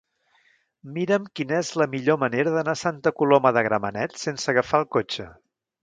Mira'm 0.95 1.27
quina 1.39 1.59
és 1.65 1.69
la 1.83 1.87
millor 1.93 2.19
manera 2.25 2.55
d'anar 2.57 2.75
a 2.75 2.81
Santa 2.85 3.13
Coloma 3.21 3.55
de 3.59 3.67
Gramenet 3.71 4.19
sense 4.27 4.53
agafar 4.57 4.85
el 4.85 4.93
cotxe. 4.99 5.33